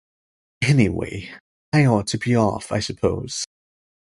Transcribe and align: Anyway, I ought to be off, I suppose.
Anyway, 0.63 1.29
I 1.71 1.85
ought 1.85 2.07
to 2.07 2.17
be 2.17 2.35
off, 2.35 2.71
I 2.71 2.79
suppose. 2.79 3.45